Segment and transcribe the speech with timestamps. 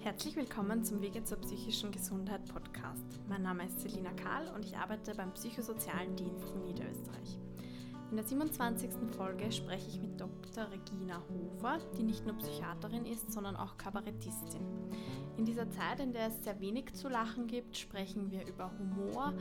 [0.00, 3.04] Herzlich willkommen zum Wege zur psychischen Gesundheit Podcast.
[3.28, 7.38] Mein Name ist Selina Kahl und ich arbeite beim Psychosozialen Dienst in Niederösterreich.
[8.10, 8.90] In der 27.
[9.16, 10.68] Folge spreche ich mit Dr.
[10.72, 14.66] Regina Hofer, die nicht nur Psychiaterin ist, sondern auch Kabarettistin.
[15.40, 19.32] In dieser Zeit, in der es sehr wenig zu lachen gibt, sprechen wir über Humor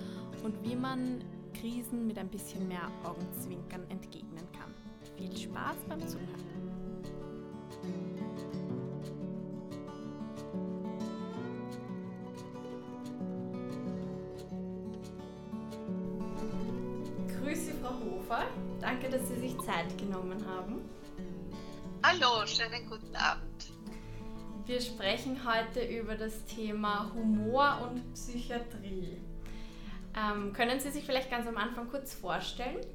[0.46, 1.22] und wie man
[1.54, 4.74] Krisen mit ein bisschen mehr Augenzwinkern entgegnen kann.
[5.18, 6.30] Viel Spaß beim Zuhören!
[17.90, 18.46] Hofer.
[18.80, 20.82] Danke, dass Sie sich Zeit genommen haben.
[22.04, 23.49] Hallo, schönen guten Abend.
[24.70, 29.20] Wir sprechen heute über das Thema Humor und Psychiatrie.
[30.16, 32.86] Ähm, können Sie sich vielleicht ganz am Anfang kurz vorstellen?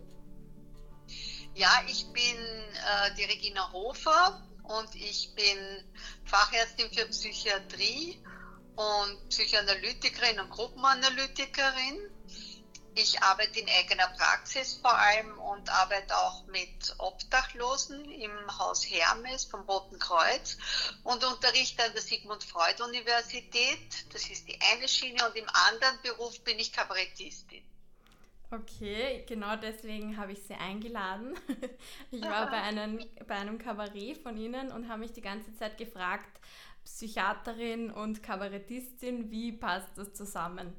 [1.56, 5.84] Ja, ich bin äh, die Regina Hofer und ich bin
[6.24, 8.22] Fachärztin für Psychiatrie
[8.76, 12.08] und Psychoanalytikerin und Gruppenanalytikerin
[12.94, 19.44] ich arbeite in eigener Praxis vor allem und arbeite auch mit Obdachlosen im Haus Hermes
[19.44, 20.56] vom Roten Kreuz
[21.02, 24.12] und unterrichte an der Sigmund Freud Universität.
[24.12, 27.64] Das ist die eine Schiene und im anderen Beruf bin ich Kabarettistin.
[28.50, 31.34] Okay, genau deswegen habe ich Sie eingeladen.
[32.10, 35.78] Ich war bei einem, bei einem Kabarett von Ihnen und habe mich die ganze Zeit
[35.78, 36.40] gefragt,
[36.84, 40.76] Psychiaterin und Kabarettistin, wie passt das zusammen?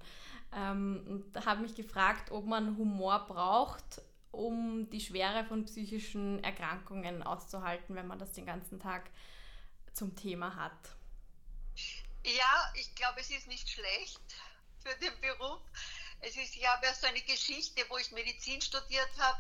[0.56, 7.24] Ähm, und habe mich gefragt, ob man Humor braucht, um die Schwere von psychischen Erkrankungen
[7.24, 9.10] auszuhalten, wenn man das den ganzen Tag
[9.94, 10.96] zum Thema hat.
[12.24, 14.22] Ja, ich glaube, es ist nicht schlecht
[14.80, 15.62] für den Beruf.
[16.22, 19.40] Es ist, ich habe ja so eine Geschichte, wo ich Medizin studiert habe,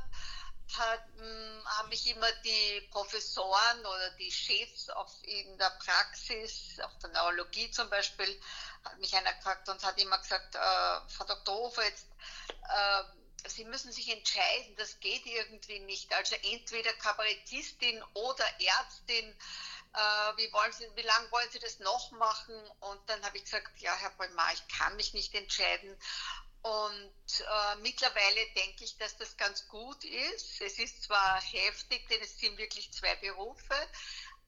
[0.74, 6.98] hat, hm, haben mich immer die Professoren oder die Chefs auf, in der Praxis, auf
[7.00, 8.40] der Neurologie zum Beispiel,
[8.84, 10.60] hat mich einer gefragt und hat immer gesagt, äh,
[11.10, 11.56] Frau Dr.
[11.56, 12.08] Hofer, jetzt,
[12.70, 13.04] äh,
[13.48, 16.12] Sie müssen sich entscheiden, das geht irgendwie nicht.
[16.14, 19.38] Also entweder Kabarettistin oder Ärztin,
[19.94, 22.56] äh, wie, wollen Sie, wie lange wollen Sie das noch machen?
[22.80, 25.96] Und dann habe ich gesagt, ja, Herr Bäumer, ich kann mich nicht entscheiden.
[26.66, 30.62] Und äh, mittlerweile denke ich, dass das ganz gut ist.
[30.62, 33.76] Es ist zwar heftig, denn es sind wirklich zwei Berufe,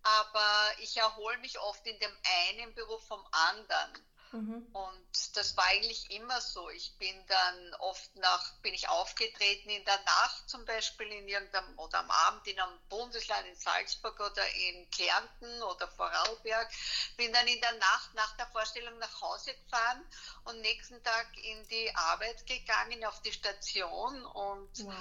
[0.01, 2.17] aber ich erhole mich oft in dem
[2.49, 3.93] einen Beruf vom anderen.
[4.31, 4.67] Mhm.
[4.73, 6.69] Und das war eigentlich immer so.
[6.69, 11.77] Ich bin dann oft nach, bin ich aufgetreten in der Nacht zum Beispiel in irgendeinem
[11.77, 16.71] oder am Abend in einem Bundesland in Salzburg oder in Kärnten oder Vorarlberg,
[17.15, 20.05] bin dann in der Nacht nach der Vorstellung nach Hause gefahren
[20.45, 24.93] und nächsten Tag in die Arbeit gegangen auf die Station und wow.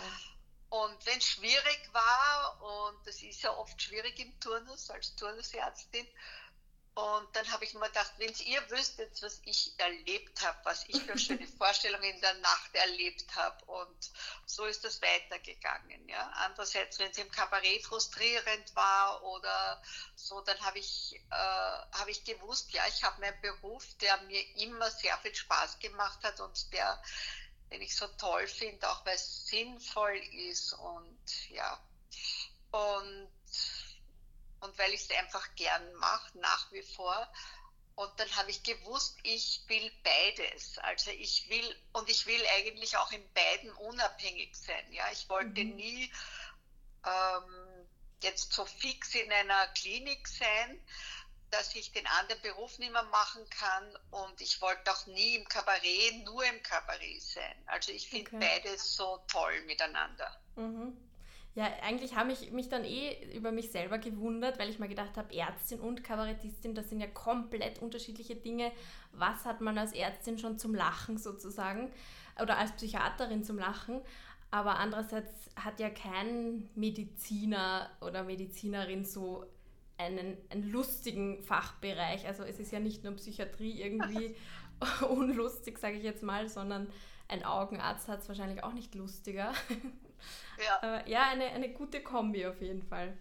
[0.68, 6.06] Und wenn es schwierig war, und das ist ja oft schwierig im Turnus als Turnusärztin,
[6.96, 11.02] und dann habe ich mir gedacht, wenn ihr wüsstet, was ich erlebt habe, was ich
[11.02, 13.62] für schöne Vorstellungen in der Nacht erlebt habe.
[13.66, 14.10] Und
[14.46, 16.08] so ist das weitergegangen.
[16.08, 16.26] Ja.
[16.36, 19.82] Andererseits, wenn es im Kabarett frustrierend war oder
[20.14, 24.56] so, dann habe ich, äh, hab ich gewusst, ja, ich habe meinen Beruf, der mir
[24.56, 27.02] immer sehr viel Spaß gemacht hat und der,
[27.70, 31.78] den ich so toll finde, auch weil es sinnvoll ist und ja.
[32.70, 33.28] Und
[34.66, 37.28] und weil ich es einfach gern mache, nach wie vor.
[37.94, 40.76] Und dann habe ich gewusst, ich will beides.
[40.78, 44.92] Also ich will, und ich will eigentlich auch in beiden unabhängig sein.
[44.92, 45.76] Ja, ich wollte mhm.
[45.76, 46.12] nie
[47.06, 47.86] ähm,
[48.22, 50.84] jetzt so fix in einer Klinik sein,
[51.50, 53.98] dass ich den anderen Beruf nicht mehr machen kann.
[54.10, 57.62] Und ich wollte auch nie im Kabarett, nur im Kabarett sein.
[57.66, 58.40] Also ich finde okay.
[58.40, 60.38] beides so toll miteinander.
[60.56, 61.05] Mhm.
[61.56, 65.16] Ja, eigentlich habe ich mich dann eh über mich selber gewundert, weil ich mir gedacht
[65.16, 68.70] habe, Ärztin und Kabarettistin, das sind ja komplett unterschiedliche Dinge.
[69.12, 71.90] Was hat man als Ärztin schon zum Lachen sozusagen
[72.42, 74.02] oder als Psychiaterin zum Lachen?
[74.50, 79.46] Aber andererseits hat ja kein Mediziner oder Medizinerin so
[79.96, 82.26] einen, einen lustigen Fachbereich.
[82.26, 84.36] Also es ist ja nicht nur Psychiatrie irgendwie
[85.08, 86.86] unlustig, sage ich jetzt mal, sondern
[87.28, 89.54] ein Augenarzt hat es wahrscheinlich auch nicht lustiger.
[90.64, 93.16] Ja, Aber ja eine, eine gute Kombi auf jeden Fall.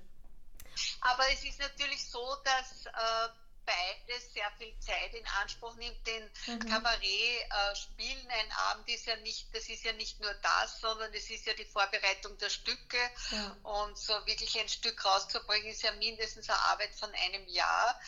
[1.02, 3.30] Aber es ist natürlich so, dass äh,
[3.66, 6.60] beides sehr viel Zeit in Anspruch nimmt, denn mhm.
[6.70, 11.14] Kabarett äh, spielen ein Abend ist ja nicht, das ist ja nicht nur das, sondern
[11.14, 12.98] es ist ja die Vorbereitung der Stücke
[13.32, 13.58] ja.
[13.64, 18.00] und so wirklich ein Stück rauszubringen ist ja mindestens eine Arbeit von einem Jahr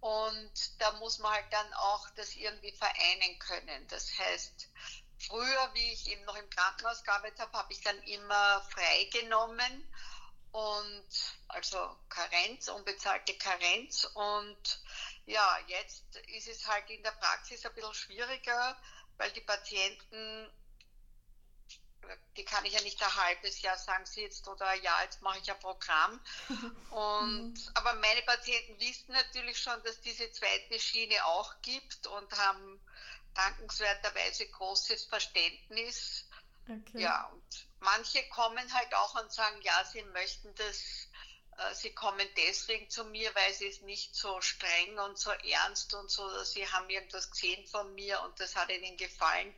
[0.00, 3.86] und da muss man halt dann auch das irgendwie vereinen können.
[3.88, 4.68] Das heißt,
[5.26, 9.92] früher, wie ich eben noch im Krankenhaus gearbeitet habe, habe ich dann immer freigenommen
[10.52, 11.08] und
[11.48, 14.80] also Karenz, unbezahlte Karenz und
[15.26, 18.76] ja, jetzt ist es halt in der Praxis ein bisschen schwieriger,
[19.16, 20.50] weil die Patienten
[22.36, 25.22] die kann ich ja nicht ein halbes Jahr sagen, sie jetzt oder ein Jahr, jetzt
[25.22, 26.20] mache ich ein Programm.
[26.90, 27.70] Und, mhm.
[27.74, 32.80] aber meine Patienten wissen natürlich schon, dass diese zweite Schiene auch gibt und haben
[33.34, 36.26] dankenswerterweise großes Verständnis.
[36.68, 37.02] Okay.
[37.02, 41.08] Ja, und manche kommen halt auch und sagen, ja, sie möchten das,
[41.58, 45.92] äh, sie kommen deswegen zu mir, weil sie es nicht so streng und so ernst
[45.94, 49.54] und so, sie haben irgendwas gesehen von mir und das hat ihnen gefallen.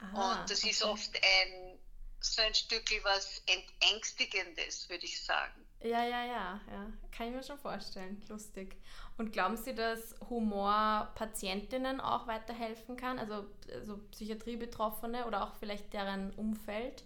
[0.00, 0.70] Aha, und das okay.
[0.70, 1.78] ist oft ein
[2.20, 5.66] so ein Stück was Entängstigendes, würde ich sagen.
[5.80, 6.92] Ja, ja, ja, ja.
[7.12, 8.22] Kann ich mir schon vorstellen.
[8.28, 8.76] Lustig.
[9.18, 13.18] Und glauben Sie, dass Humor Patientinnen auch weiterhelfen kann?
[13.18, 17.02] Also, also Psychiatriebetroffene oder auch vielleicht deren Umfeld?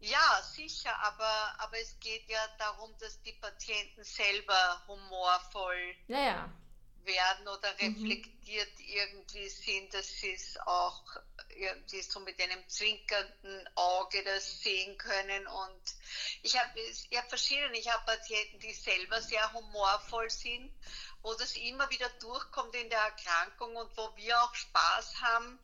[0.00, 6.50] Ja, sicher, aber, aber es geht ja darum, dass die Patienten selber humorvoll ja, ja
[7.06, 7.94] werden oder mhm.
[7.94, 8.84] reflektiert mhm.
[8.84, 11.02] irgendwie sind, dass sie es auch
[11.56, 15.46] irgendwie so mit einem zwinkernden Auge das sehen können.
[15.46, 15.82] Und
[16.42, 20.72] ich habe ich hab verschiedene, ich habe Patienten, die selber sehr humorvoll sind,
[21.22, 25.58] wo das immer wieder durchkommt in der Erkrankung und wo wir auch Spaß haben.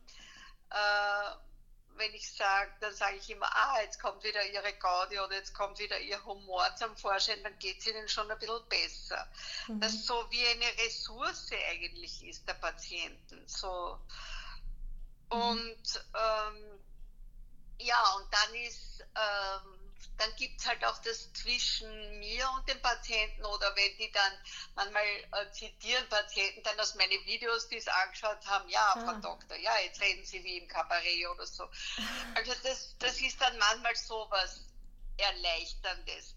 [0.71, 1.52] Äh,
[1.97, 5.53] wenn ich sage, dann sage ich immer, ah, jetzt kommt wieder ihre Gaudi oder jetzt
[5.53, 9.27] kommt wieder ihr Humor zum Vorschein, dann geht es ihnen schon ein bisschen besser.
[9.67, 9.79] Mhm.
[9.79, 13.47] Das so wie eine Ressource eigentlich ist der Patienten.
[13.47, 13.99] So.
[15.31, 15.39] Mhm.
[15.41, 16.79] Und ähm,
[17.79, 19.82] ja, und dann ist ähm,
[20.17, 24.33] dann gibt es halt auch das zwischen mir und dem Patienten oder wenn die dann
[24.75, 29.19] manchmal äh, zitieren Patienten dann aus meinen Videos, die es angeschaut haben, ja, Frau ah.
[29.21, 31.69] Doktor, ja, jetzt reden Sie wie im Kabarett oder so.
[32.35, 34.61] Also das, das ist dann manchmal so was
[35.17, 36.35] Erleichterndes.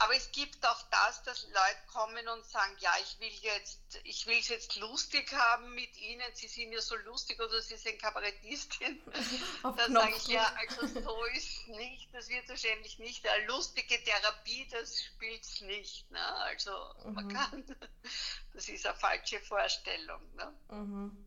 [0.00, 4.26] Aber es gibt auch das, dass Leute kommen und sagen, ja, ich will jetzt, ich
[4.28, 8.00] will es jetzt lustig haben mit Ihnen, Sie sind ja so lustig oder Sie sind
[8.00, 9.02] Kabarettistin.
[9.64, 13.26] Auf da sage ich, ja, also so ist nicht, das wird wahrscheinlich nicht.
[13.26, 16.08] Eine lustige Therapie, das spielt es nicht.
[16.12, 16.24] Ne?
[16.24, 16.70] Also
[17.04, 17.14] mhm.
[17.14, 17.64] man kann,
[18.54, 20.22] das ist eine falsche Vorstellung.
[20.36, 20.54] Ne?
[20.70, 21.26] Mhm.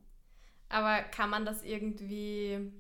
[0.70, 2.72] Aber kann man das irgendwie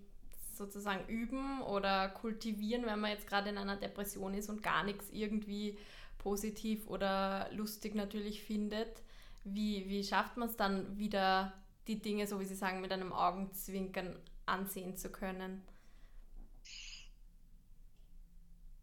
[0.57, 5.09] sozusagen üben oder kultivieren, wenn man jetzt gerade in einer Depression ist und gar nichts
[5.11, 5.77] irgendwie
[6.17, 9.01] positiv oder lustig natürlich findet.
[9.43, 11.53] Wie, wie schafft man es dann wieder,
[11.87, 15.65] die Dinge, so wie Sie sagen, mit einem Augenzwinkern ansehen zu können?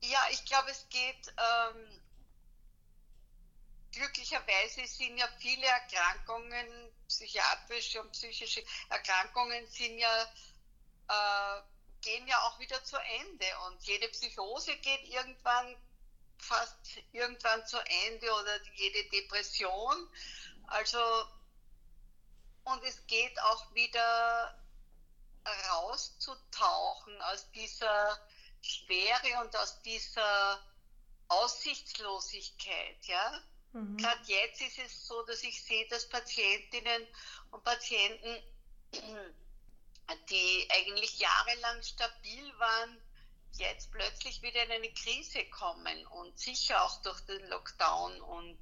[0.02, 1.34] Ja, ich glaube, es geht.
[1.36, 2.00] Ähm,
[3.92, 10.26] glücklicherweise sind ja viele Erkrankungen, psychiatrische und psychische Erkrankungen, sind ja
[11.08, 11.60] äh,
[12.02, 13.46] gehen ja auch wieder zu Ende.
[13.66, 15.76] Und jede Psychose geht irgendwann
[16.38, 16.76] fast
[17.12, 20.08] irgendwann zu Ende oder jede Depression.
[20.68, 20.98] Also,
[22.64, 24.58] und es geht auch wieder
[25.70, 28.20] rauszutauchen aus dieser
[28.60, 30.60] Schwere und aus dieser
[31.28, 33.40] Aussichtslosigkeit, ja.
[33.72, 33.96] Mhm.
[33.98, 37.06] Gerade jetzt ist es so, dass ich sehe, dass Patientinnen
[37.50, 38.42] und Patienten
[40.30, 42.98] die eigentlich jahrelang stabil waren,
[43.52, 48.58] jetzt plötzlich wieder in eine Krise kommen und sicher auch durch den Lockdown und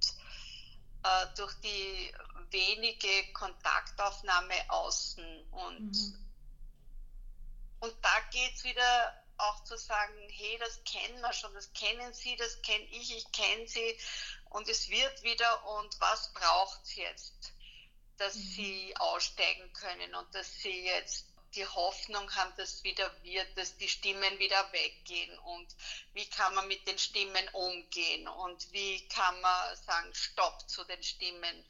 [1.02, 2.12] äh, durch die
[2.50, 5.44] wenige Kontaktaufnahme außen.
[5.50, 6.32] Und, mhm.
[7.80, 12.12] und da geht es wieder auch zu sagen, hey, das kennen wir schon, das kennen
[12.14, 13.98] Sie, das kenne ich, ich kenne Sie
[14.50, 17.52] und es wird wieder und was braucht es jetzt,
[18.16, 18.40] dass mhm.
[18.40, 23.88] Sie aussteigen können und dass Sie jetzt die Hoffnung haben, dass wieder wird, dass die
[23.88, 25.66] Stimmen wieder weggehen und
[26.12, 31.02] wie kann man mit den Stimmen umgehen und wie kann man sagen Stopp zu den
[31.02, 31.64] Stimmen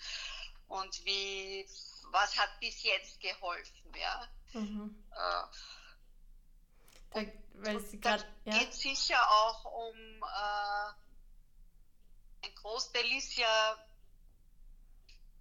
[0.68, 1.66] und wie
[2.10, 4.28] was hat bis jetzt geholfen, ja.
[4.52, 5.04] Mhm.
[5.12, 5.42] Äh,
[7.10, 8.58] da, weil Sie grad, ja.
[8.58, 10.92] geht sicher auch um äh,
[12.46, 13.78] ein Großteil ist ja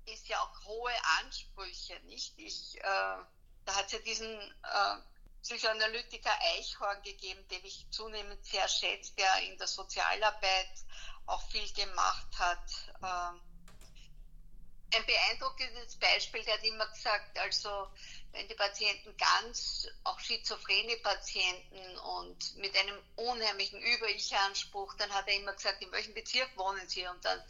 [0.06, 2.38] ist ja auch hohe Ansprüche, nicht?
[2.38, 3.18] Ich äh,
[3.66, 4.96] da hat es ja diesen äh,
[5.42, 10.72] Psychoanalytiker Eichhorn gegeben, den ich zunehmend sehr schätze, der in der Sozialarbeit
[11.28, 12.64] auch viel gemacht hat.
[13.02, 13.40] Äh,
[14.96, 17.88] ein beeindruckendes Beispiel, der hat immer gesagt, also
[18.32, 25.36] wenn die Patienten ganz, auch schizophrene Patienten und mit einem unheimlichen Über-Ich-Anspruch, dann hat er
[25.36, 27.06] immer gesagt, in welchem Bezirk wohnen sie?
[27.08, 27.42] Und dann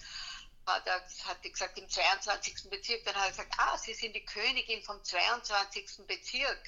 [0.66, 2.70] hat er hat gesagt, im 22.
[2.70, 6.08] Bezirk, dann hat er gesagt, ah, Sie sind die Königin vom 22.
[6.08, 6.64] Bezirk.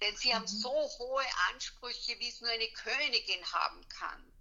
[0.00, 0.34] Denn Sie mhm.
[0.34, 4.32] haben so hohe Ansprüche, wie es nur eine Königin haben kann.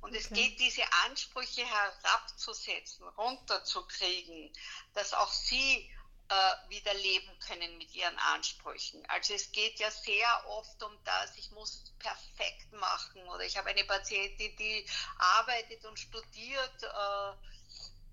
[0.00, 0.18] Und okay.
[0.18, 4.52] es geht, diese Ansprüche herabzusetzen, runterzukriegen,
[4.94, 5.90] dass auch Sie
[6.28, 9.04] äh, wieder leben können mit ihren Ansprüchen.
[9.08, 13.70] Also es geht ja sehr oft um das, ich muss perfekt machen oder ich habe
[13.70, 14.86] eine Patientin, die
[15.18, 17.32] arbeitet und studiert äh,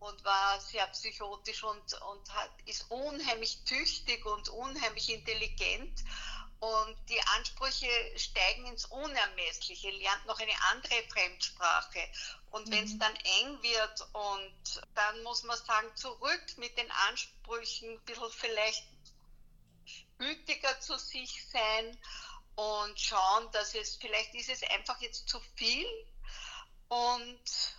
[0.05, 6.03] und war sehr psychotisch und, und hat, ist unheimlich tüchtig und unheimlich intelligent.
[6.59, 12.07] Und die Ansprüche steigen ins Unermessliche, lernt noch eine andere Fremdsprache.
[12.51, 12.71] Und mhm.
[12.71, 18.05] wenn es dann eng wird und dann muss man sagen, zurück mit den Ansprüchen, ein
[18.05, 18.85] bisschen vielleicht
[20.17, 21.97] gütiger zu sich sein
[22.55, 25.85] und schauen, dass es vielleicht ist es einfach jetzt zu viel
[26.87, 27.75] und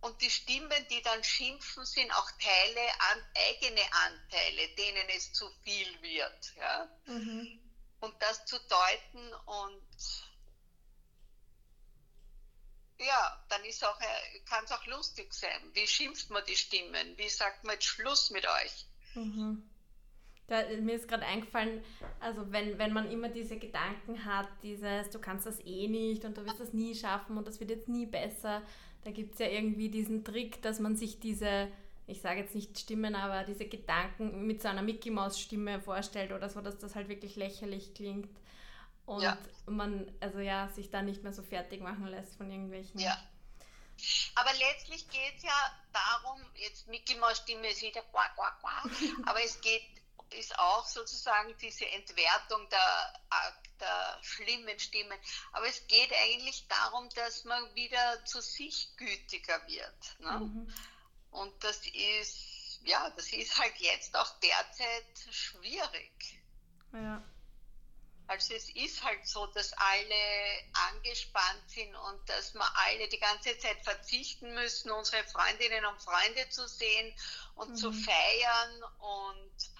[0.00, 5.48] und die Stimmen, die dann schimpfen, sind auch Teile, an, eigene Anteile, denen es zu
[5.62, 6.54] viel wird.
[6.56, 6.88] Ja?
[7.06, 7.58] Mhm.
[8.00, 9.82] Und das zu deuten und
[12.98, 13.60] ja, dann
[14.48, 15.60] kann es auch lustig sein.
[15.74, 17.18] Wie schimpft man die Stimmen?
[17.18, 18.86] Wie sagt man jetzt Schluss mit euch?
[19.14, 19.68] Mhm.
[20.46, 21.84] Da, mir ist gerade eingefallen,
[22.20, 26.36] also wenn, wenn man immer diese Gedanken hat, dieses, du kannst das eh nicht und
[26.36, 28.62] du wirst das nie schaffen und das wird jetzt nie besser,
[29.06, 31.70] da gibt es ja irgendwie diesen Trick, dass man sich diese,
[32.08, 36.32] ich sage jetzt nicht Stimmen, aber diese Gedanken mit so einer Mickey Maus Stimme vorstellt
[36.32, 38.36] oder so, dass das halt wirklich lächerlich klingt
[39.06, 39.38] und ja.
[39.66, 42.98] man also ja sich da nicht mehr so fertig machen lässt von irgendwelchen.
[42.98, 43.16] Ja.
[44.34, 48.90] Aber letztlich geht es ja darum, jetzt Mickey Maus Stimme ist wieder quack, quack, quack,
[49.26, 49.84] aber es geht
[50.30, 53.20] ist auch sozusagen diese Entwertung der,
[53.80, 55.18] der schlimmen Stimmen.
[55.52, 60.20] Aber es geht eigentlich darum, dass man wieder zu sich gütiger wird.
[60.20, 60.40] Ne?
[60.40, 60.74] Mhm.
[61.30, 66.42] Und das ist, ja, das ist halt jetzt auch derzeit schwierig.
[66.92, 67.22] Ja.
[68.28, 73.56] Also es ist halt so, dass alle angespannt sind und dass wir alle die ganze
[73.58, 77.14] Zeit verzichten müssen, unsere Freundinnen und Freunde zu sehen
[77.54, 77.76] und mhm.
[77.76, 79.75] zu feiern und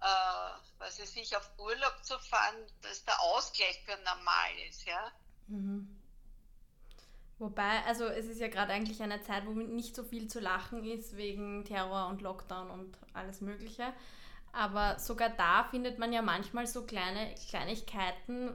[0.00, 5.12] äh, weiß ich, auf Urlaub zu fahren, dass der Ausgleich für normal ist, ja.
[5.48, 5.96] Mhm.
[7.38, 10.84] Wobei, also es ist ja gerade eigentlich eine Zeit, wo nicht so viel zu lachen
[10.84, 13.94] ist wegen Terror und Lockdown und alles Mögliche.
[14.52, 18.52] Aber sogar da findet man ja manchmal so kleine Kleinigkeiten,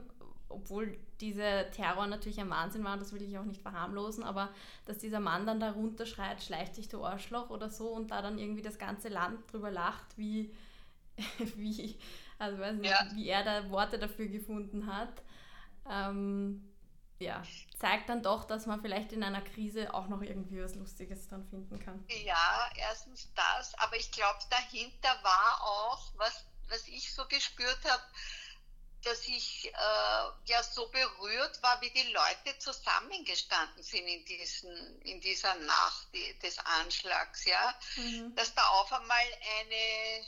[0.48, 4.50] obwohl dieser Terror natürlich ein Wahnsinn war, das will ich auch nicht verharmlosen, aber
[4.84, 8.38] dass dieser Mann dann da runterschreit, schleicht sich der Arschloch oder so und da dann
[8.38, 10.54] irgendwie das ganze Land drüber lacht, wie,
[11.56, 11.98] wie,
[12.38, 13.06] also weiß nicht, ja.
[13.14, 15.22] wie er da Worte dafür gefunden hat.
[15.88, 16.72] Ähm,
[17.18, 17.42] ja,
[17.78, 21.48] zeigt dann doch, dass man vielleicht in einer Krise auch noch irgendwie was Lustiges dann
[21.48, 22.04] finden kann.
[22.08, 28.02] Ja, erstens das, aber ich glaube, dahinter war auch, was, was ich so gespürt habe,
[29.02, 35.20] dass ich äh, ja so berührt war, wie die Leute zusammengestanden sind in, diesen, in
[35.20, 36.08] dieser Nacht
[36.42, 37.74] des Anschlags, ja.
[37.96, 38.34] Mhm.
[38.34, 39.24] Dass da auf einmal
[39.60, 40.26] eine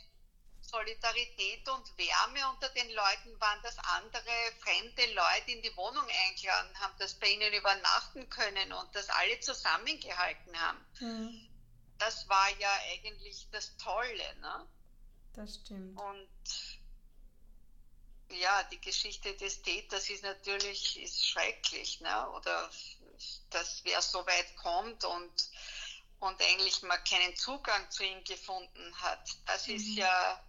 [0.69, 6.79] Solidarität und Wärme unter den Leuten waren, dass andere fremde Leute in die Wohnung eingeladen
[6.81, 10.85] haben, dass bei ihnen übernachten können und dass alle zusammengehalten haben.
[11.01, 11.49] Mhm.
[11.99, 14.37] Das war ja eigentlich das Tolle.
[14.41, 14.69] Ne?
[15.35, 15.99] Das stimmt.
[15.99, 16.29] Und
[18.31, 22.01] ja, die Geschichte des Täters ist natürlich ist schrecklich.
[22.01, 22.31] Ne?
[22.31, 22.71] Oder
[23.51, 25.51] dass wer so weit kommt und,
[26.21, 29.31] und eigentlich mal keinen Zugang zu ihm gefunden hat.
[29.47, 29.75] Das mhm.
[29.75, 30.45] ist ja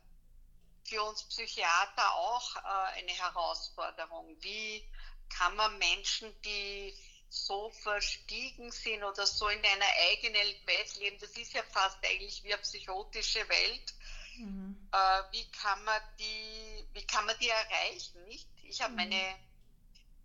[0.89, 4.35] für uns Psychiater auch äh, eine Herausforderung.
[4.41, 4.83] Wie
[5.29, 6.93] kann man Menschen, die
[7.29, 12.43] so verstiegen sind oder so in einer eigenen Welt leben, das ist ja fast eigentlich
[12.43, 13.93] wie eine psychotische Welt,
[14.37, 14.89] mhm.
[14.91, 18.23] äh, wie, kann man die, wie kann man die erreichen?
[18.25, 18.49] Nicht?
[18.63, 18.97] Ich habe mhm.
[18.97, 19.35] meine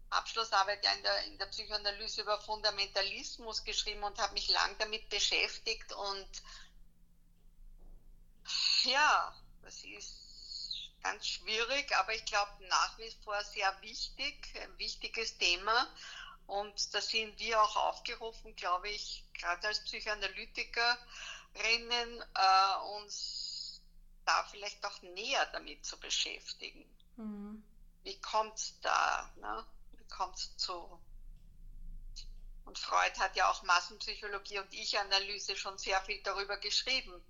[0.08, 5.92] Abschlussarbeit in der, in der Psychoanalyse über Fundamentalismus geschrieben und habe mich lang damit beschäftigt
[5.92, 6.28] und
[8.84, 10.23] ja, das ist
[11.04, 15.86] ganz schwierig, aber ich glaube nach wie vor sehr wichtig, ein wichtiges Thema.
[16.46, 23.82] Und da sind wir auch aufgerufen, glaube ich, gerade als Psychoanalytikerinnen, äh, uns
[24.24, 26.84] da vielleicht auch näher damit zu beschäftigen.
[27.16, 27.62] Mhm.
[28.02, 29.30] Wie kommt es da?
[29.36, 29.64] Ne?
[29.92, 31.00] Wie kommt es zu?
[32.64, 37.22] Und Freud hat ja auch Massenpsychologie und Ich-Analyse schon sehr viel darüber geschrieben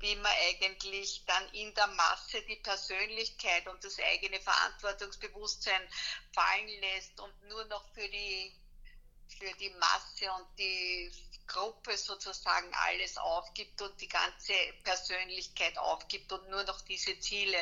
[0.00, 5.82] wie man eigentlich dann in der Masse die Persönlichkeit und das eigene Verantwortungsbewusstsein
[6.32, 8.52] fallen lässt und nur noch für die
[9.28, 11.10] für die Masse und die
[11.46, 14.52] Gruppe sozusagen alles aufgibt und die ganze
[14.84, 17.58] Persönlichkeit aufgibt und nur noch diese Ziele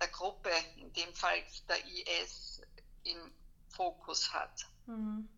[0.00, 2.60] der Gruppe, in dem Fall der IS,
[3.04, 3.32] im
[3.70, 4.66] Fokus hat.
[4.86, 5.28] Mhm.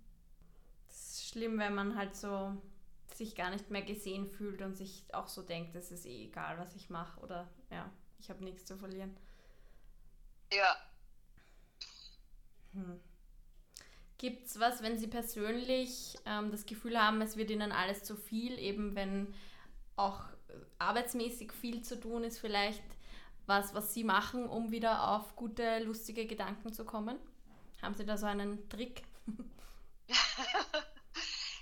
[0.86, 2.60] Das ist schlimm, wenn man halt so
[3.20, 6.58] sich gar nicht mehr gesehen fühlt und sich auch so denkt, es ist eh egal,
[6.58, 9.14] was ich mache oder ja, ich habe nichts zu verlieren.
[10.50, 10.76] Ja.
[12.72, 12.98] Hm.
[14.16, 18.16] Gibt es was, wenn Sie persönlich ähm, das Gefühl haben, es wird Ihnen alles zu
[18.16, 19.34] viel, eben wenn
[19.96, 20.24] auch
[20.78, 22.82] arbeitsmäßig viel zu tun ist, vielleicht
[23.46, 27.18] was, was Sie machen, um wieder auf gute, lustige Gedanken zu kommen?
[27.82, 29.02] Haben Sie da so einen Trick?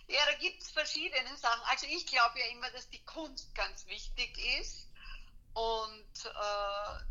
[0.08, 1.62] ja, da gibt es verschiedene Sachen.
[1.66, 4.88] Also ich glaube ja immer, dass die Kunst ganz wichtig ist
[5.52, 7.04] und äh,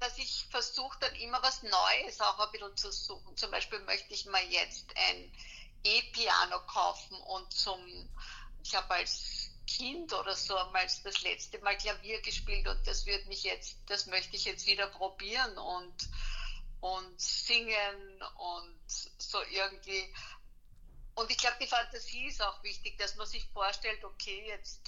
[0.00, 3.36] dass ich versuche dann immer was Neues auch ein bisschen zu suchen.
[3.36, 5.32] Zum Beispiel möchte ich mir jetzt ein
[5.84, 8.08] E-Piano kaufen und zum,
[8.64, 13.26] ich habe als Kind oder so einmal das letzte Mal Klavier gespielt und das wird
[13.26, 15.94] mich jetzt, das möchte ich jetzt wieder probieren und,
[16.80, 20.12] und singen und so irgendwie.
[21.20, 24.80] Und ich glaube, die Fantasie ist auch wichtig, dass man sich vorstellt, okay, jetzt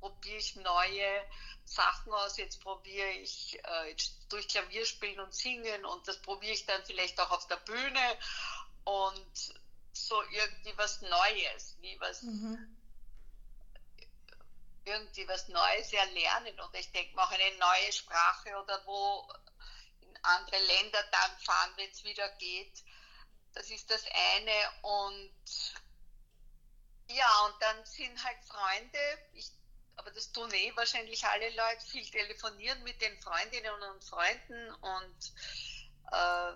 [0.00, 1.22] probiere ich neue
[1.66, 6.54] Sachen aus, jetzt probiere ich äh, jetzt durch Klavier spielen und singen und das probiere
[6.54, 8.18] ich dann vielleicht auch auf der Bühne
[8.84, 9.54] und
[9.92, 12.74] so irgendwie was Neues, wie was mhm.
[14.86, 19.30] irgendwie was Neues erlernen und ich denke mal auch eine neue Sprache oder wo
[20.00, 22.72] in andere Länder dann fahren, wenn es wieder geht.
[23.58, 25.34] Das ist das eine und
[27.10, 28.98] ja, und dann sind halt Freunde,
[29.32, 29.50] ich
[29.96, 35.32] aber das tun eh wahrscheinlich alle Leute, viel telefonieren mit den Freundinnen und Freunden und
[36.12, 36.52] äh,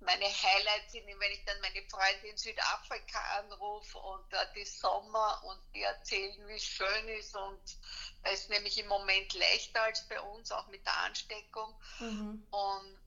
[0.00, 5.42] meine Highlights sind, wenn ich dann meine Freunde in Südafrika anrufe und dort ist Sommer
[5.44, 7.60] und die erzählen, wie schön ist und
[8.22, 11.78] da ist nämlich im Moment leichter als bei uns, auch mit der Ansteckung.
[11.98, 12.46] Mhm.
[12.50, 12.98] Und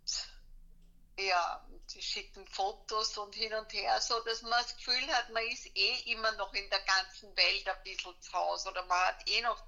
[1.22, 5.44] ja, sie schicken Fotos und hin und her, so dass man das Gefühl hat, man
[5.48, 9.28] ist eh immer noch in der ganzen Welt ein bisschen zu Hause oder man hat
[9.30, 9.64] eh noch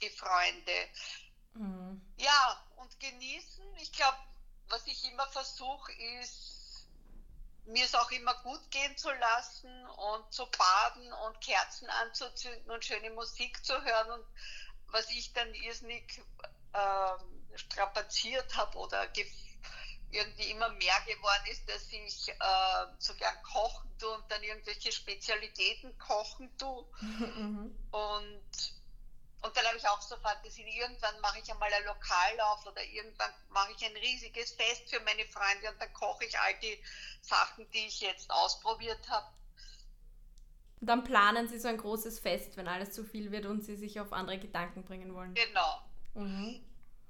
[0.00, 0.88] die Freunde.
[1.54, 2.14] Mhm.
[2.16, 3.76] Ja, und genießen.
[3.76, 4.18] Ich glaube,
[4.68, 6.86] was ich immer versuche, ist,
[7.66, 12.84] mir es auch immer gut gehen zu lassen und zu baden und Kerzen anzuzünden und
[12.84, 14.10] schöne Musik zu hören.
[14.10, 14.26] Und
[14.88, 16.22] was ich dann irrsinnig
[16.72, 19.53] äh, strapaziert habe oder gefühlt
[20.14, 24.92] irgendwie immer mehr geworden ist, dass ich äh, so gern kochen tue und dann irgendwelche
[24.92, 26.86] Spezialitäten kochen tue.
[27.00, 27.74] Mhm.
[27.90, 28.72] Und,
[29.42, 33.32] und dann habe ich auch so Fantasien, irgendwann mache ich einmal ein Lokallauf oder irgendwann
[33.50, 36.78] mache ich ein riesiges Fest für meine Freunde und dann koche ich all die
[37.20, 39.26] Sachen, die ich jetzt ausprobiert habe.
[40.80, 44.00] Dann planen Sie so ein großes Fest, wenn alles zu viel wird und Sie sich
[44.00, 45.34] auf andere Gedanken bringen wollen.
[45.34, 45.82] Genau.
[46.14, 46.62] Mhm.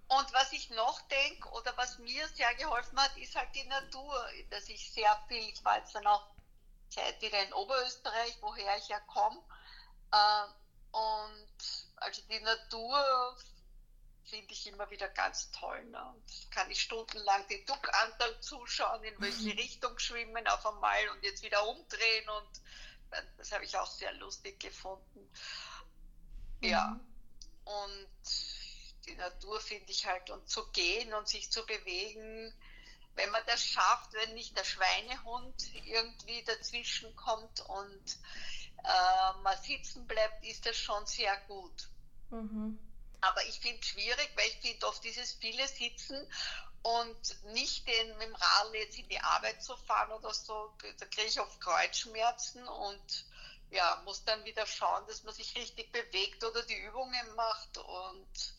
[0.08, 4.14] Und was ich noch denke oder was mir sehr geholfen hat, ist halt die Natur,
[4.50, 6.28] dass ich sehr viel, ich war jetzt dann auch
[6.90, 9.42] Zeit wieder in Oberösterreich, woher ich ja komme.
[10.12, 10.46] Äh,
[10.92, 13.36] und also die Natur
[14.24, 15.84] finde ich immer wieder ganz toll.
[15.86, 16.14] Ne?
[16.50, 19.58] kann ich stundenlang die Duckantal zuschauen, in welche mhm.
[19.58, 22.60] Richtung schwimmen auf einmal und jetzt wieder umdrehen und
[23.36, 25.30] das habe ich auch sehr lustig gefunden.
[26.60, 26.88] Ja.
[26.88, 27.00] Mhm.
[27.64, 28.53] Und
[29.06, 32.52] die Natur finde ich halt und zu gehen und sich zu bewegen,
[33.16, 35.54] wenn man das schafft, wenn nicht der Schweinehund
[35.86, 38.18] irgendwie dazwischen kommt und
[38.82, 41.88] äh, man sitzen bleibt, ist das schon sehr gut.
[42.30, 42.78] Mhm.
[43.20, 46.26] Aber ich finde es schwierig, weil ich finde oft dieses viele Sitzen
[46.82, 51.06] und nicht den, mit dem Radl jetzt in die Arbeit zu fahren oder so, da
[51.06, 53.26] kriege ich oft Kreuzschmerzen und
[53.70, 58.54] ja, muss dann wieder schauen, dass man sich richtig bewegt oder die Übungen macht und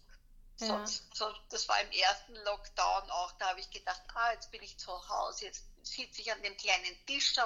[0.61, 0.85] ja.
[0.85, 4.77] so, das war im ersten Lockdown auch, da habe ich gedacht, ah, jetzt bin ich
[4.77, 7.41] zu Hause, jetzt sitze ich an dem kleinen Tischl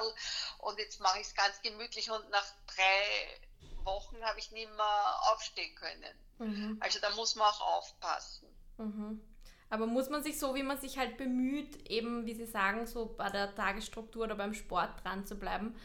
[0.58, 5.20] und jetzt mache ich es ganz gemütlich und nach drei Wochen habe ich nicht mehr
[5.32, 6.14] aufstehen können.
[6.38, 6.76] Mhm.
[6.80, 8.48] Also da muss man auch aufpassen.
[8.78, 9.20] Mhm.
[9.68, 13.06] Aber muss man sich so, wie man sich halt bemüht, eben, wie Sie sagen, so
[13.06, 15.76] bei der Tagesstruktur oder beim Sport dran zu bleiben,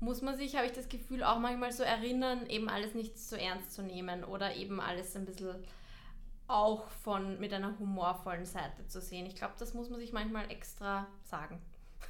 [0.00, 3.36] muss man sich, habe ich das Gefühl, auch manchmal so erinnern, eben alles nicht so
[3.36, 5.64] ernst zu nehmen oder eben alles ein bisschen
[6.48, 9.26] auch von mit einer humorvollen Seite zu sehen.
[9.26, 11.62] Ich glaube, das muss man sich manchmal extra sagen.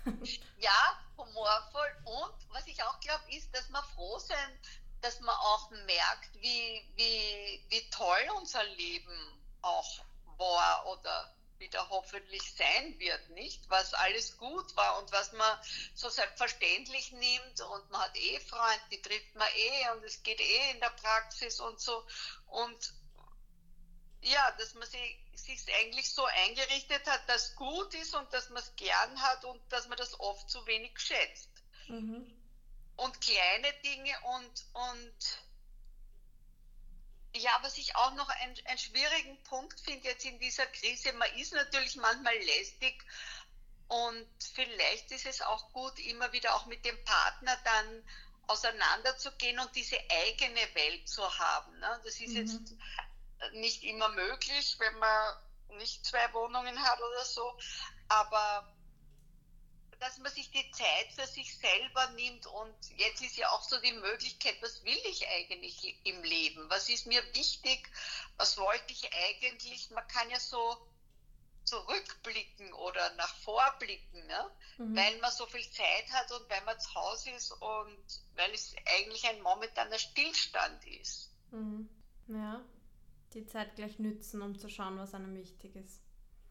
[0.58, 4.60] ja, humorvoll und was ich auch glaube, ist, dass wir froh sind,
[5.00, 10.04] dass man auch merkt, wie, wie, wie toll unser Leben auch
[10.36, 13.68] war oder wieder hoffentlich sein wird, nicht?
[13.68, 15.58] Was alles gut war und was man
[15.94, 20.40] so selbstverständlich nimmt und man hat eh Freunde, die trifft man eh und es geht
[20.40, 22.04] eh in der Praxis und so.
[22.46, 22.94] Und
[24.22, 28.62] ja, dass man sich, sich eigentlich so eingerichtet hat, dass gut ist und dass man
[28.62, 31.50] es gern hat und dass man das oft zu wenig schätzt.
[31.88, 32.34] Mhm.
[32.96, 35.38] Und kleine Dinge und, und
[37.36, 41.32] ja, was ich auch noch einen, einen schwierigen Punkt finde jetzt in dieser Krise, man
[41.36, 43.04] ist natürlich manchmal lästig
[43.86, 48.04] und vielleicht ist es auch gut, immer wieder auch mit dem Partner dann
[48.48, 51.78] auseinanderzugehen und diese eigene Welt zu haben.
[51.78, 52.00] Ne?
[52.04, 52.36] Das ist mhm.
[52.36, 52.74] jetzt
[53.52, 55.36] nicht immer möglich, wenn man
[55.78, 57.58] nicht zwei Wohnungen hat oder so,
[58.08, 58.74] aber
[60.00, 63.80] dass man sich die Zeit für sich selber nimmt und jetzt ist ja auch so
[63.80, 66.70] die Möglichkeit, was will ich eigentlich im Leben?
[66.70, 67.90] Was ist mir wichtig?
[68.36, 69.90] Was wollte ich eigentlich?
[69.90, 70.76] Man kann ja so
[71.64, 74.50] zurückblicken oder nach vorblicken, ne?
[74.78, 74.96] Mhm.
[74.96, 78.04] weil man so viel Zeit hat und weil man zu Hause ist und
[78.36, 81.30] weil es eigentlich ein momentaner Stillstand ist.
[81.50, 81.88] Mhm.
[82.28, 82.64] Ja,
[83.34, 86.00] die Zeit gleich nützen, um zu schauen, was einem wichtig ist.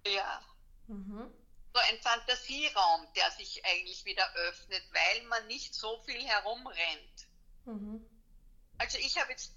[0.05, 0.41] Ja.
[0.87, 1.31] Mhm
[1.77, 7.27] so ein Fantasieraum, der sich eigentlich wieder öffnet, weil man nicht so viel herumrennt.
[7.65, 8.03] Mhm.
[8.79, 9.53] Also ich habe jetzt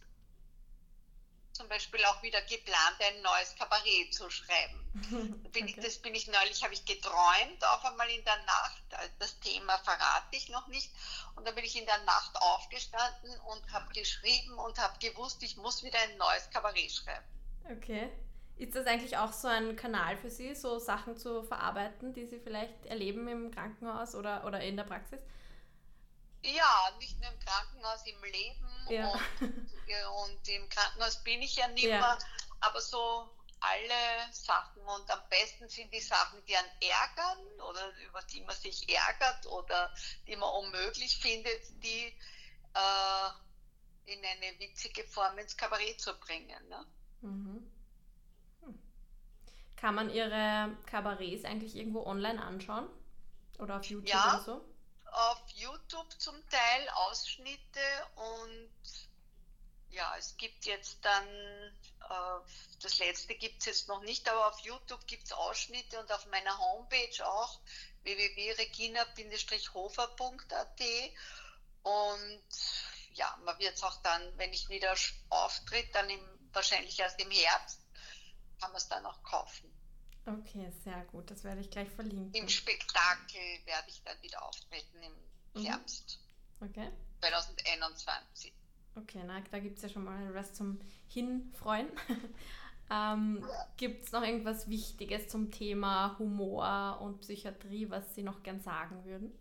[1.60, 4.80] zum Beispiel auch wieder geplant, ein neues Kabarett zu schreiben.
[5.52, 5.64] Bin okay.
[5.66, 8.82] ich, das bin ich neulich, habe ich geträumt, auch einmal in der Nacht.
[9.18, 10.90] Das Thema verrate ich noch nicht.
[11.36, 15.56] Und dann bin ich in der Nacht aufgestanden und habe geschrieben und habe gewusst, ich
[15.58, 17.24] muss wieder ein neues Kabarett schreiben.
[17.70, 18.10] Okay.
[18.56, 22.40] Ist das eigentlich auch so ein Kanal für Sie, so Sachen zu verarbeiten, die Sie
[22.40, 25.20] vielleicht erleben im Krankenhaus oder, oder in der Praxis?
[26.42, 28.86] Ja, nicht nur im Krankenhaus, im Leben.
[28.88, 29.12] Ja.
[29.40, 31.98] Und, und, im Krankenhaus bin ich ja nicht ja.
[31.98, 32.18] mehr,
[32.60, 34.82] aber so alle Sachen.
[34.82, 39.46] Und am besten sind die Sachen, die einen ärgern oder über die man sich ärgert
[39.46, 39.94] oder
[40.26, 42.06] die man unmöglich findet, die
[42.74, 46.68] äh, in eine witzige Form ins Kabarett zu bringen.
[46.68, 46.86] Ne?
[47.20, 47.70] Mhm.
[49.76, 52.88] Kann man Ihre Kabarets eigentlich irgendwo online anschauen?
[53.58, 54.69] Oder auf YouTube ja, oder so?
[55.12, 57.80] Auf YouTube zum Teil Ausschnitte
[58.16, 58.70] und
[59.90, 62.40] ja, es gibt jetzt dann, äh,
[62.80, 66.26] das letzte gibt es jetzt noch nicht, aber auf YouTube gibt es Ausschnitte und auf
[66.26, 67.58] meiner Homepage auch
[68.02, 70.80] www.regina-hofer.at
[71.82, 72.44] und
[73.14, 74.94] ja, man wird es auch dann, wenn ich wieder
[75.28, 76.20] auftritt, dann im,
[76.52, 77.80] wahrscheinlich erst im Herbst,
[78.60, 79.79] kann man es dann auch kaufen.
[80.26, 81.30] Okay, sehr gut.
[81.30, 82.34] Das werde ich gleich verlinken.
[82.34, 85.66] Im Spektakel werde ich dann wieder auftreten im mhm.
[85.66, 86.20] Herbst.
[86.60, 86.90] Okay.
[87.20, 88.52] 2021.
[88.96, 91.88] Okay, na, da gibt es ja schon mal was zum Hinfreuen.
[92.90, 93.68] ähm, ja.
[93.76, 99.04] Gibt es noch irgendwas Wichtiges zum Thema Humor und Psychiatrie, was Sie noch gern sagen
[99.04, 99.32] würden?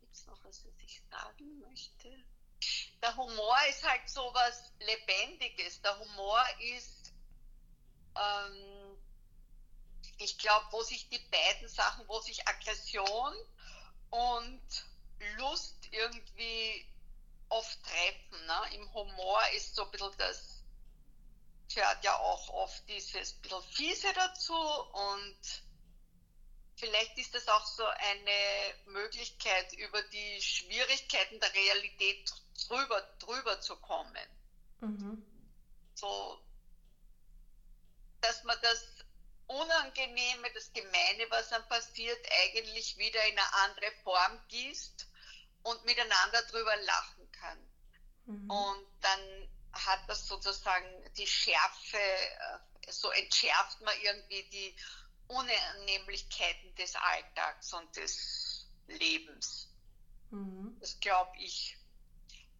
[0.00, 2.17] Gibt es noch was, was ich sagen möchte?
[3.02, 5.80] Der Humor ist halt so was Lebendiges.
[5.82, 6.44] Der Humor
[6.76, 7.12] ist,
[8.16, 8.98] ähm,
[10.18, 13.34] ich glaube, wo sich die beiden Sachen, wo sich Aggression
[14.10, 14.86] und
[15.36, 16.86] Lust irgendwie
[17.48, 18.46] oft treffen.
[18.46, 18.74] Ne?
[18.74, 20.62] Im Humor ist so ein bisschen das,
[21.72, 25.38] gehört ja auch oft dieses bisschen Fiese dazu und
[26.76, 32.32] vielleicht ist das auch so eine Möglichkeit, über die Schwierigkeiten der Realität
[32.66, 34.28] drüber, drüber zu kommen.
[34.80, 35.22] Mhm.
[35.94, 36.40] So,
[38.20, 38.84] dass man das
[39.46, 45.08] Unangenehme, das Gemeine, was dann passiert, eigentlich wieder in eine andere Form gießt
[45.62, 47.58] und miteinander drüber lachen kann.
[48.26, 48.50] Mhm.
[48.50, 54.76] Und dann hat das sozusagen die Schärfe, äh, so entschärft man irgendwie die
[55.28, 59.68] Unannehmlichkeiten des Alltags und des Lebens.
[60.30, 60.76] Mhm.
[60.80, 61.77] Das glaube ich.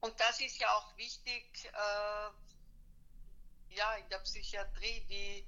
[0.00, 2.30] Und das ist ja auch wichtig, äh,
[3.74, 5.46] ja, in der Psychiatrie, wie,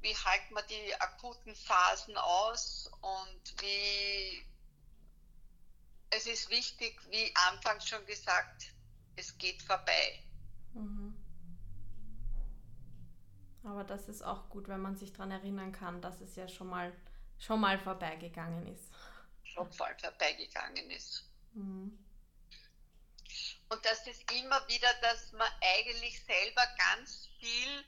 [0.00, 4.44] wie halten wir die akuten Phasen aus und wie,
[6.10, 8.72] es ist wichtig, wie anfangs schon gesagt,
[9.16, 10.22] es geht vorbei.
[10.74, 11.16] Mhm.
[13.64, 16.68] Aber das ist auch gut, wenn man sich daran erinnern kann, dass es ja schon
[16.68, 16.92] mal,
[17.38, 18.92] schon mal vorbeigegangen ist.
[19.42, 21.28] Schon mal vorbeigegangen ist.
[21.54, 22.05] Mhm.
[23.68, 27.84] Und das ist immer wieder, dass man eigentlich selber ganz viel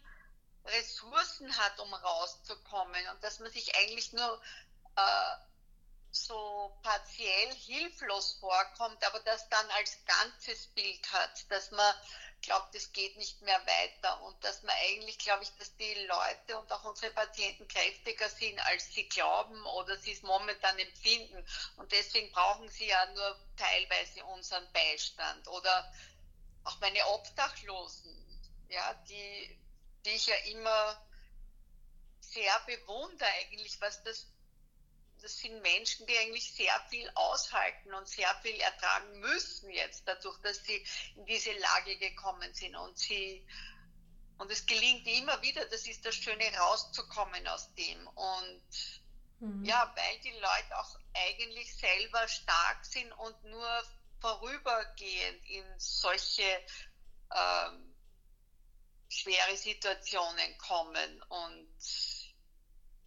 [0.64, 4.43] Ressourcen hat, um rauszukommen und dass man sich eigentlich nur
[4.97, 5.37] äh,
[6.11, 11.95] so partiell hilflos vorkommt, aber das dann als ganzes Bild hat, dass man
[12.42, 16.59] glaubt, es geht nicht mehr weiter und dass man eigentlich, glaube ich, dass die Leute
[16.59, 21.44] und auch unsere Patienten kräftiger sind, als sie glauben oder sie es momentan empfinden.
[21.77, 25.92] Und deswegen brauchen sie ja nur teilweise unseren Beistand oder
[26.64, 28.14] auch meine Obdachlosen,
[28.68, 29.59] ja, die,
[30.05, 31.03] die ich ja immer
[32.20, 34.27] sehr bewundere eigentlich, was das
[35.22, 40.38] das sind Menschen, die eigentlich sehr viel aushalten und sehr viel ertragen müssen jetzt dadurch,
[40.42, 40.85] dass sie
[41.16, 43.46] in diese Lage gekommen sind und sie
[44.38, 48.62] und es gelingt immer wieder, das ist das Schöne, rauszukommen aus dem und
[49.40, 49.64] mhm.
[49.64, 53.85] ja, weil die Leute auch eigentlich selber stark sind und nur
[54.20, 56.64] vorübergehend in solche
[57.35, 57.94] ähm,
[59.09, 61.68] schwere Situationen kommen und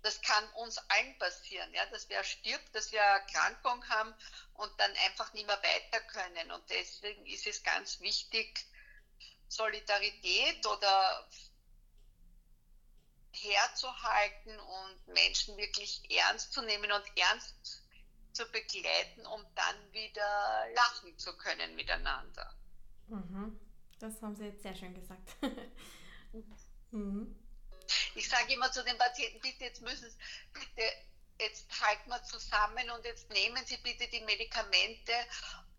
[0.01, 4.13] das kann uns allen passieren, ja, dass wer stirbt, dass wir Erkrankung haben
[4.55, 6.51] und dann einfach nicht mehr weiter können.
[6.51, 8.65] Und deswegen ist es ganz wichtig,
[9.47, 11.27] Solidarität oder
[13.31, 17.83] herzuhalten und Menschen wirklich ernst zu nehmen und ernst
[18.33, 22.55] zu begleiten, um dann wieder lachen zu können miteinander.
[23.07, 23.59] Mhm.
[23.99, 25.37] Das haben Sie jetzt sehr schön gesagt.
[26.91, 27.35] mhm.
[28.15, 30.17] Ich sage immer zu den Patienten, bitte jetzt müssen Sie,
[30.53, 30.83] bitte
[31.39, 35.13] jetzt halten wir zusammen und jetzt nehmen Sie bitte die Medikamente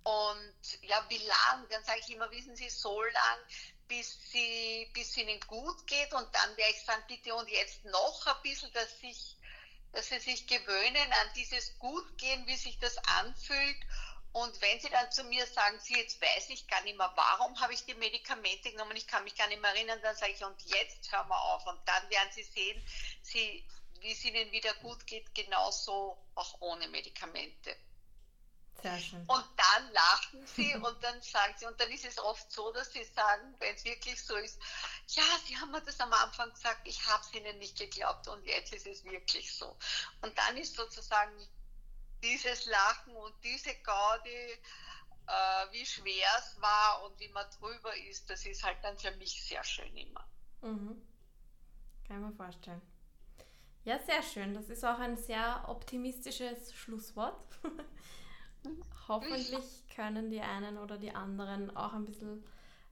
[0.02, 1.68] und ja, wie lang?
[1.70, 3.38] Dann sage ich immer, wissen Sie, so lang,
[3.86, 8.26] bis, sie, bis Ihnen gut geht und dann werde ich sagen, bitte und jetzt noch
[8.26, 9.36] ein bisschen, dass, sich,
[9.92, 13.76] dass Sie sich gewöhnen an dieses Gutgehen, wie sich das anfühlt
[14.32, 17.60] und wenn sie dann zu mir sagen, sie, jetzt weiß ich gar nicht mehr, warum
[17.60, 20.42] habe ich die Medikamente genommen, ich kann mich gar nicht mehr erinnern, dann sage ich,
[20.42, 21.66] und jetzt hören wir auf.
[21.66, 22.82] Und dann werden sie sehen,
[23.22, 23.66] sie,
[24.00, 27.76] wie es ihnen wieder gut geht, genauso auch ohne Medikamente.
[28.80, 29.20] Sehr schön.
[29.26, 32.90] Und dann lachen sie und dann sagen sie, und dann ist es oft so, dass
[32.90, 34.58] sie sagen, wenn es wirklich so ist,
[35.08, 38.44] ja, sie haben mir das am Anfang gesagt, ich habe es ihnen nicht geglaubt und
[38.46, 39.76] jetzt ist es wirklich so.
[40.22, 41.46] Und dann ist sozusagen
[42.22, 44.58] dieses Lachen und diese Gaudi,
[45.26, 49.10] äh, wie schwer es war und wie man drüber ist, das ist halt dann für
[49.16, 50.24] mich sehr schön immer.
[50.62, 51.02] Mhm.
[52.06, 52.82] Kann ich mir vorstellen.
[53.84, 54.54] Ja, sehr schön.
[54.54, 57.58] Das ist auch ein sehr optimistisches Schlusswort.
[59.08, 62.44] Hoffentlich können die einen oder die anderen auch ein bisschen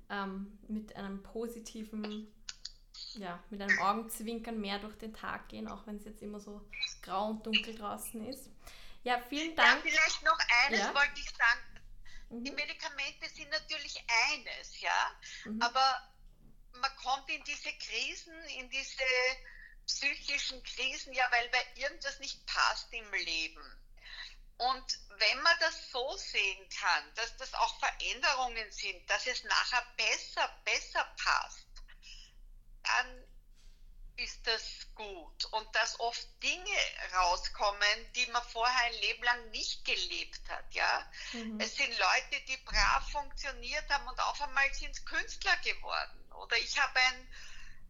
[0.09, 2.27] ähm, mit einem positiven,
[3.15, 6.61] ja, mit einem Augenzwinkern mehr durch den Tag gehen, auch wenn es jetzt immer so
[7.03, 8.51] grau und dunkel draußen ist.
[9.03, 9.85] Ja, vielen Dank.
[9.85, 10.95] Ja, vielleicht noch eines ja?
[10.95, 11.81] wollte ich sagen.
[12.31, 12.45] Mhm.
[12.45, 15.61] Die Medikamente sind natürlich eines, ja, mhm.
[15.63, 16.13] aber
[16.73, 19.03] man kommt in diese Krisen, in diese
[19.87, 23.63] psychischen Krisen, ja, weil bei irgendwas nicht passt im Leben.
[24.59, 29.87] Und wenn man das so sehen kann, dass das auch Veränderungen sind, dass es nachher
[29.97, 31.67] besser, besser passt,
[32.83, 33.25] dann
[34.21, 36.79] ist das gut und dass oft Dinge
[37.15, 40.65] rauskommen, die man vorher ein Leben lang nicht gelebt hat.
[40.75, 41.11] Ja?
[41.33, 41.59] Mhm.
[41.59, 46.33] Es sind Leute, die brav funktioniert haben und auf einmal sind es Künstler geworden.
[46.35, 47.35] Oder ich habe einen,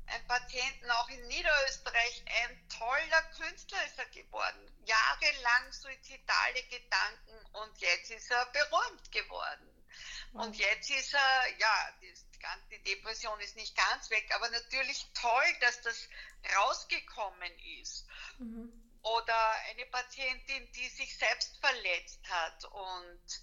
[0.06, 4.72] einen Patienten auch in Niederösterreich, ein toller Künstler ist er geworden.
[4.86, 9.66] Jahrelang suizidale Gedanken und jetzt ist er berühmt geworden.
[10.32, 11.94] Und jetzt ist er, ja,
[12.70, 16.08] die Depression ist nicht ganz weg, aber natürlich toll, dass das
[16.56, 18.06] rausgekommen ist.
[18.38, 18.72] Mhm.
[19.02, 23.42] Oder eine Patientin, die sich selbst verletzt hat und,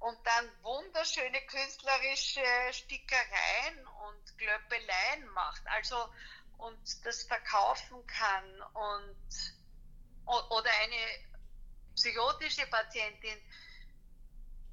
[0.00, 5.62] und dann wunderschöne künstlerische Stickereien und Glöppeleien macht.
[5.66, 5.96] Also
[6.58, 9.16] und das verkaufen kann und
[10.26, 11.36] oder eine
[11.94, 13.38] psychotische Patientin,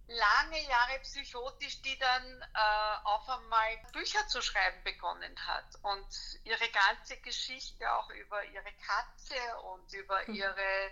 [0.08, 6.08] lange Jahre psychotisch, die dann äh, auf einmal Bücher zu schreiben begonnen hat und
[6.44, 10.36] ihre ganze Geschichte auch über ihre Katze und über mhm.
[10.36, 10.92] ihre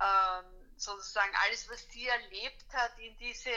[0.00, 3.52] ähm, sozusagen alles, was sie erlebt hat, in diese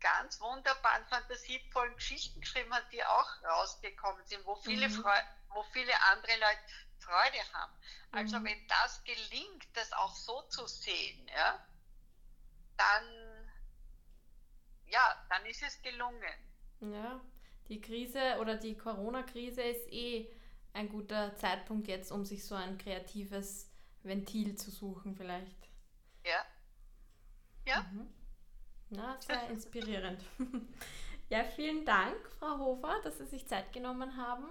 [0.00, 5.04] ganz wunderbaren, fantasievollen Geschichten geschrieben hat, die auch rausgekommen sind, wo viele, mhm.
[5.48, 6.60] wo viele andere Leute
[6.98, 7.72] Freude haben.
[8.12, 8.46] Also mhm.
[8.46, 11.66] wenn das gelingt, das auch so zu sehen, ja,
[12.76, 13.25] dann
[14.88, 16.22] ja, dann ist es gelungen.
[16.80, 17.20] Ja,
[17.68, 20.30] die Krise oder die Corona-Krise ist eh
[20.72, 23.70] ein guter Zeitpunkt jetzt, um sich so ein kreatives
[24.02, 25.68] Ventil zu suchen vielleicht.
[26.24, 26.44] Ja.
[27.66, 27.82] Ja.
[27.92, 28.14] Mhm.
[28.90, 30.22] Na, sehr inspirierend.
[31.28, 34.48] ja, vielen Dank, Frau Hofer, dass Sie sich Zeit genommen haben.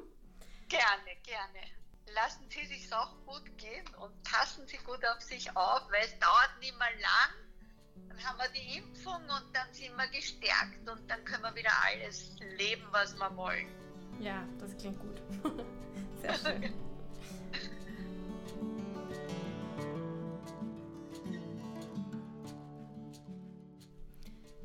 [0.68, 1.60] Gerne, gerne.
[2.14, 6.20] Lassen Sie sich auch gut gehen und passen Sie gut auf sich auf, weil es
[6.20, 7.45] dauert nicht mal lang
[8.08, 11.72] dann haben wir die Impfung und dann sind wir gestärkt und dann können wir wieder
[11.86, 13.68] alles leben, was wir wollen.
[14.20, 15.22] Ja, das klingt gut.
[16.22, 16.74] Sehr schön.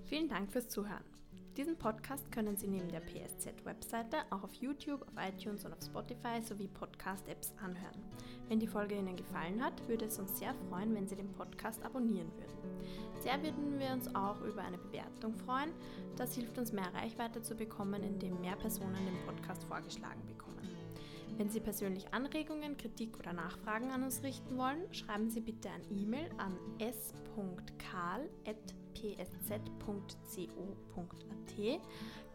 [0.05, 1.05] Vielen Dank fürs Zuhören.
[1.57, 6.41] Diesen Podcast können Sie neben der PSZ-Webseite auch auf YouTube, auf iTunes und auf Spotify
[6.43, 8.03] sowie Podcast-Apps anhören.
[8.51, 11.85] Wenn die Folge Ihnen gefallen hat, würde es uns sehr freuen, wenn Sie den Podcast
[11.85, 12.83] abonnieren würden.
[13.21, 15.71] Sehr würden wir uns auch über eine Bewertung freuen.
[16.17, 20.69] Das hilft uns mehr Reichweite zu bekommen, indem mehr Personen den Podcast vorgeschlagen bekommen.
[21.37, 25.85] Wenn Sie persönlich Anregungen, Kritik oder Nachfragen an uns richten wollen, schreiben Sie bitte ein
[25.97, 28.41] E-Mail an s.karl.de
[29.01, 29.91] psz.co.at.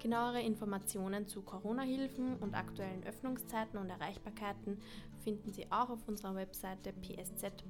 [0.01, 4.79] Genauere Informationen zu Corona-Hilfen und aktuellen Öffnungszeiten und Erreichbarkeiten
[5.25, 7.63] finden Sie auch auf unserer Webseite psz.co.at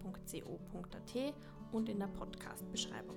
[1.71, 3.15] und in der Podcast-Beschreibung.